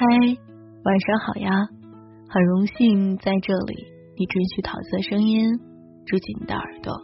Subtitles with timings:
[0.00, 0.06] 嗨，
[0.82, 1.68] 晚上好呀！
[2.30, 3.84] 很荣幸在这里，
[4.16, 5.58] 你准许桃色声音
[6.06, 6.94] 住进你的耳朵。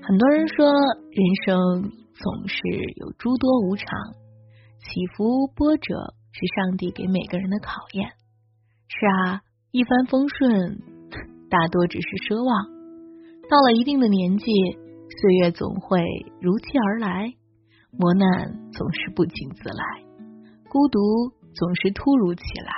[0.00, 0.64] 很多人说，
[1.10, 2.56] 人生总是
[2.94, 3.88] 有诸多无常，
[4.78, 8.10] 起伏波折是上帝给每个人的考验。
[8.86, 9.40] 是啊，
[9.72, 10.78] 一帆风顺
[11.50, 12.70] 大多只是奢望。
[13.50, 14.44] 到了一定的年纪，
[15.20, 15.98] 岁月总会
[16.40, 17.34] 如期而来，
[17.90, 20.04] 磨难总是不请自来，
[20.70, 21.00] 孤独。
[21.54, 22.72] 总是突如其来，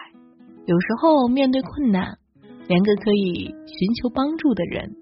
[0.67, 2.19] 有时候面对困难，
[2.69, 4.95] 连个可以寻求帮助的人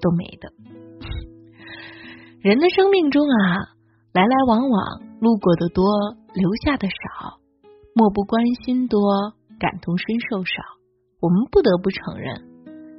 [0.00, 0.52] 都没的。
[2.40, 3.76] 人的生命中啊，
[4.14, 5.84] 来来往往，路过的多，
[6.32, 7.38] 留下的少，
[7.94, 8.98] 漠不关心多，
[9.58, 10.62] 感同身受少。
[11.20, 12.32] 我们不得不承认，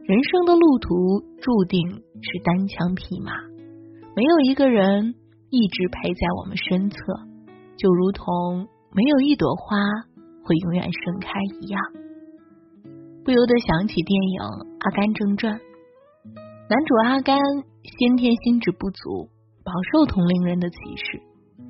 [0.05, 1.89] 人生的路途注定
[2.21, 3.31] 是单枪匹马，
[4.15, 5.15] 没有一个人
[5.49, 6.97] 一直陪在我们身侧，
[7.77, 9.75] 就如同没有一朵花。
[10.51, 11.81] 会永远盛开一样，
[13.23, 14.41] 不由得想起电影
[14.79, 15.55] 《阿甘正传》，
[16.67, 17.39] 男主阿甘
[17.83, 19.29] 先天心智不足，
[19.63, 21.21] 饱受同龄人的歧视。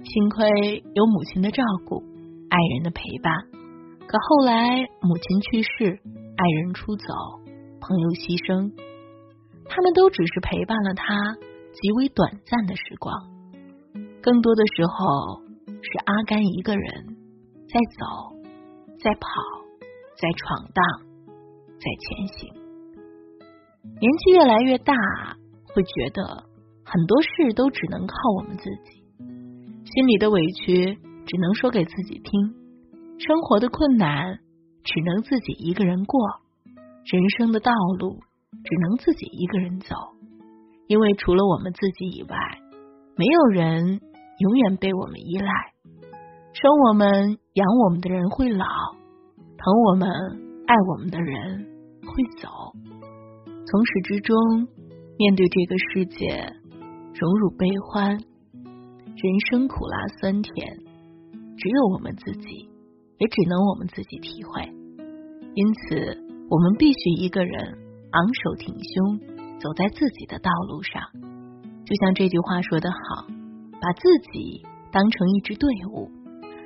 [0.04, 2.02] 幸亏有母亲的照顾，
[2.50, 3.32] 爱人的陪伴。
[4.08, 6.00] 可后来母亲去世，
[6.36, 7.06] 爱人出走，
[7.80, 8.74] 朋友牺牲，
[9.70, 11.38] 他们都只是陪伴了他
[11.72, 13.14] 极为短暂的时光。
[14.24, 17.16] 更多的时候，是阿甘一个人
[17.70, 18.41] 在走。
[19.04, 19.28] 在跑，
[20.16, 20.86] 在闯荡，
[21.80, 22.54] 在前行。
[24.00, 24.94] 年纪越来越大，
[25.74, 26.44] 会觉得
[26.86, 29.04] 很多事都只能靠我们自己。
[29.86, 30.94] 心里的委屈
[31.26, 32.54] 只能说给自己听，
[33.18, 34.38] 生活的困难
[34.84, 36.20] 只能自己一个人过，
[37.12, 38.20] 人生的道路
[38.64, 39.96] 只能自己一个人走。
[40.86, 42.38] 因为除了我们自己以外，
[43.16, 44.00] 没有人
[44.38, 45.71] 永远被我们依赖。
[46.54, 47.08] 生我们、
[47.54, 48.66] 养我们的人会老，
[49.58, 50.10] 疼我们、
[50.68, 51.66] 爱我们的人
[52.04, 52.50] 会走。
[53.46, 54.36] 从始至终，
[55.18, 56.28] 面对这个世界，
[57.16, 60.54] 荣辱悲欢，人生苦辣酸甜，
[61.58, 62.70] 只有我们自己，
[63.18, 64.62] 也只能我们自己体会。
[65.56, 65.96] 因此，
[66.50, 67.78] 我们必须一个人
[68.12, 69.20] 昂首挺胸，
[69.62, 71.02] 走在自己的道路上。
[71.86, 73.26] 就像这句话说得好，
[73.80, 74.02] 把自
[74.34, 74.62] 己
[74.92, 76.12] 当成一支队伍。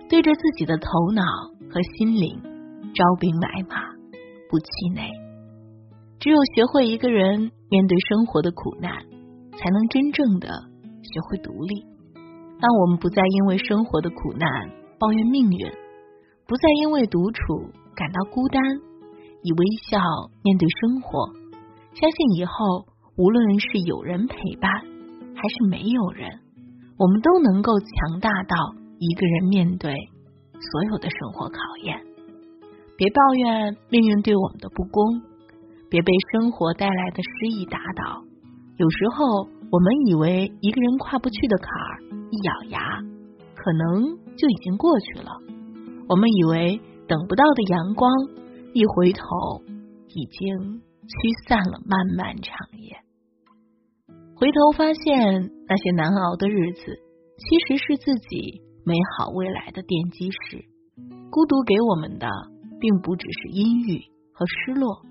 [0.08, 1.24] 对着自己的头脑
[1.72, 2.40] 和心灵
[2.94, 3.92] 招兵买马，
[4.50, 5.10] 不气馁。
[6.20, 8.92] 只有学会一个人面对生活的苦难，
[9.58, 10.48] 才能真正的
[11.02, 11.84] 学会独立。
[12.62, 14.50] 当我们不再因为生活的苦难
[15.00, 15.72] 抱怨命运，
[16.48, 17.42] 不再因为独处
[17.96, 18.62] 感到孤单，
[19.42, 20.00] 以微笑
[20.44, 21.34] 面对生活，
[21.94, 22.86] 相信以后
[23.18, 24.72] 无论是有人陪伴
[25.36, 26.40] 还是没有人，
[26.98, 28.85] 我们都能够强大到。
[28.98, 29.94] 一个人面对
[30.54, 32.02] 所有的生活考验，
[32.98, 35.22] 别抱怨命运对我们的不公，
[35.90, 38.24] 别被生活带来的失意打倒。
[38.78, 42.02] 有时候，我们以为一个人跨不去的坎儿，
[42.32, 43.02] 一咬牙，
[43.56, 45.32] 可能就已经过去了。
[46.08, 48.12] 我们以为等不到的阳光，
[48.74, 49.26] 一回头，
[50.10, 52.98] 已经驱散了漫漫长夜。
[54.36, 56.82] 回头发现，那些难熬的日子，
[57.38, 58.62] 其实是自己。
[58.88, 60.62] 美好未来的奠基石，
[61.34, 62.30] 孤独给我们的
[62.80, 63.98] 并不只是阴郁
[64.30, 65.02] 和失落，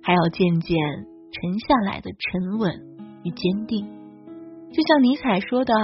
[0.00, 0.72] 还要渐渐
[1.28, 2.72] 沉下来的沉稳
[3.20, 3.84] 与坚定。
[4.72, 5.74] 就像尼采说的：“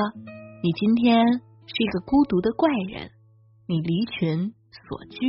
[0.64, 1.20] 你今天
[1.68, 3.12] 是一个孤独的怪人，
[3.68, 5.20] 你离群所居，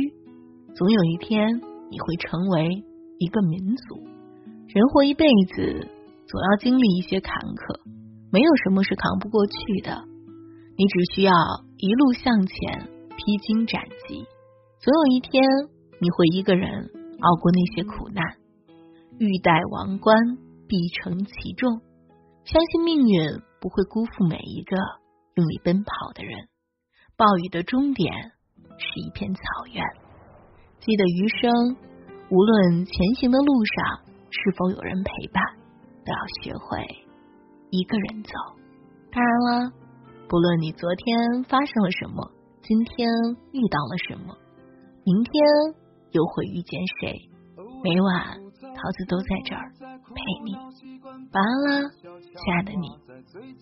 [0.72, 1.60] 总有一天
[1.92, 2.84] 你会成为
[3.18, 4.00] 一个民族。
[4.72, 5.84] 人活一辈子，
[6.24, 7.84] 总要经历一些坎坷，
[8.32, 9.52] 没有什么是扛不过去
[9.84, 10.08] 的。
[10.78, 11.32] 你只需要。”
[11.80, 14.26] 一路向前，披荆斩棘，
[14.80, 15.40] 总有一天
[16.00, 16.90] 你会一个人
[17.20, 18.24] 熬过那些苦难。
[19.20, 20.16] 欲戴王冠，
[20.66, 21.80] 必承其重。
[22.42, 23.30] 相信命运
[23.60, 24.76] 不会辜负每一个
[25.36, 26.48] 用力奔跑的人。
[27.16, 28.12] 暴雨的终点
[28.76, 29.40] 是一片草
[29.72, 29.84] 原。
[30.80, 31.76] 记得余生，
[32.28, 34.00] 无论前行的路上
[34.30, 35.44] 是否有人陪伴，
[36.04, 36.84] 都要学会
[37.70, 38.32] 一个人走。
[39.12, 39.72] 当然了。
[40.28, 42.30] 不论你昨天发生了什么，
[42.60, 43.08] 今天
[43.52, 44.36] 遇到了什么，
[45.02, 45.32] 明天
[46.12, 47.16] 又会遇见谁？
[47.82, 49.72] 每晚桃子都在这儿
[50.04, 50.52] 陪你。
[51.32, 52.90] 晚安啦，亲爱的你，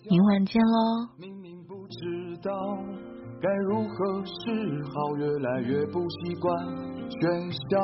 [0.09, 1.07] 明晚见喽。
[1.17, 2.51] 明明不知道
[3.41, 6.53] 该如何是好，越来越不习惯
[7.07, 7.79] 喧嚣。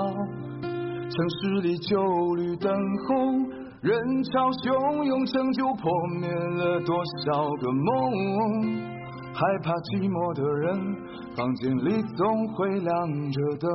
[1.07, 2.69] 城市里旧绿灯
[3.07, 3.62] 红。
[3.83, 3.91] 人
[4.23, 5.91] 潮汹涌，成就破
[6.21, 6.95] 灭了多
[7.25, 7.91] 少个梦？
[9.33, 10.95] 害怕寂寞的人，
[11.35, 12.95] 房间里总会亮
[13.29, 13.67] 着灯。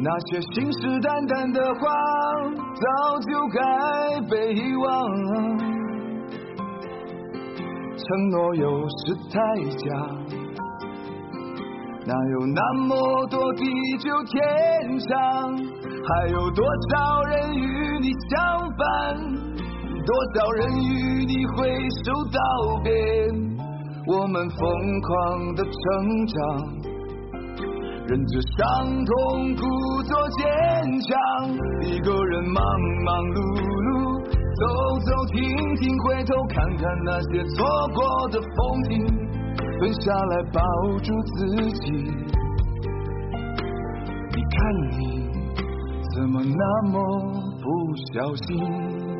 [0.00, 1.90] 那些信誓旦旦的话，
[2.78, 3.58] 早就该
[4.30, 4.86] 被遗忘。
[7.98, 9.42] 承诺有时太
[9.74, 9.90] 假，
[12.06, 13.64] 哪有那么多地
[13.98, 15.56] 久天长？
[16.06, 19.16] 还有多少人与你相伴？
[20.04, 21.66] 多少人与你挥
[22.04, 22.38] 手道
[22.82, 22.92] 别？
[24.06, 26.36] 我们疯狂的成长。
[28.06, 30.44] 忍着伤痛，故作坚
[31.00, 31.10] 强。
[31.80, 32.62] 一个人忙
[33.06, 33.40] 忙碌
[33.80, 34.20] 碌，
[34.60, 34.62] 走
[35.00, 35.40] 走停
[35.76, 37.64] 停，回头看看那些错
[37.94, 38.92] 过的风景，
[39.78, 40.60] 蹲下来抱
[41.00, 41.46] 住自
[41.80, 41.92] 己。
[44.30, 44.58] 你看
[44.90, 45.28] 你，
[46.14, 46.96] 怎么那么
[47.60, 47.66] 不
[48.12, 49.13] 小心？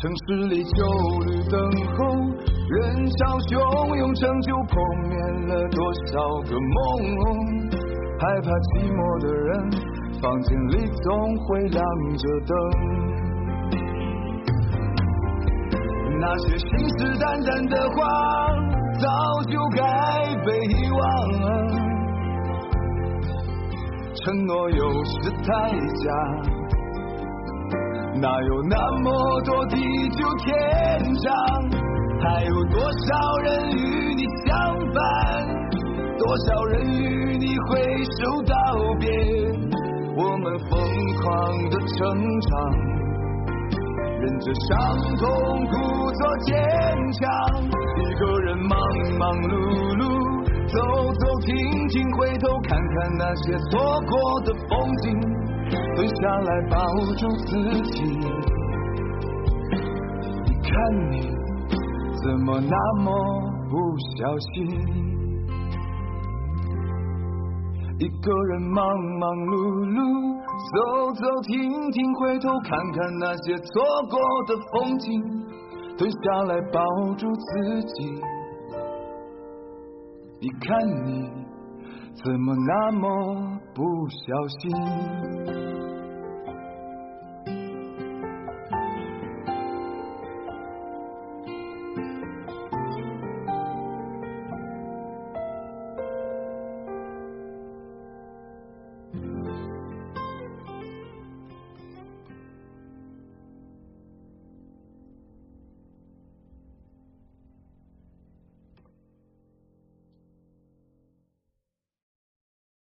[0.00, 0.84] 城市里旧
[1.26, 1.58] 绿灯
[1.96, 2.30] 红，
[2.70, 3.52] 人潮汹
[3.96, 5.18] 涌，成就破灭
[5.48, 6.78] 了多少个梦。
[8.20, 9.50] 害怕寂寞的人，
[10.22, 11.82] 房间里总会亮
[12.16, 12.54] 着灯。
[16.20, 17.98] 那些信誓旦旦的话，
[19.00, 19.82] 早就该
[20.46, 20.46] 被
[20.78, 21.02] 遗忘。
[24.14, 26.06] 承诺有时太假。
[28.20, 29.76] 哪有那么多地
[30.10, 30.54] 久天
[31.22, 31.32] 长？
[32.20, 34.98] 还有多少人与你相伴？
[36.18, 37.78] 多少人与你挥
[38.18, 38.54] 手道
[38.98, 39.08] 别？
[40.16, 40.80] 我们疯
[41.22, 42.50] 狂的成长，
[44.20, 44.68] 忍着伤
[45.16, 46.56] 痛，故作坚
[47.12, 47.22] 强。
[47.62, 48.80] 一个人忙
[49.16, 49.52] 忙碌
[49.94, 50.02] 碌，
[50.66, 50.76] 走
[51.12, 51.54] 走停
[51.86, 53.78] 停，回头看看那些错
[54.08, 55.06] 过的风景。
[55.98, 56.78] 蹲下来抱
[57.16, 57.50] 住自
[57.90, 58.04] 己，
[60.44, 60.70] 你看
[61.10, 61.28] 你
[62.22, 63.10] 怎么那么
[63.68, 63.74] 不
[64.14, 64.48] 小心？
[67.98, 68.78] 一个人忙
[69.18, 69.56] 忙碌
[69.90, 69.98] 碌，
[70.70, 70.78] 走
[71.14, 71.50] 走停
[71.90, 75.20] 停，回头看看那些错过的风景。
[75.98, 76.80] 蹲下来抱
[77.14, 78.14] 住自己，
[80.38, 81.28] 你看你
[82.22, 84.70] 怎么那么不小心？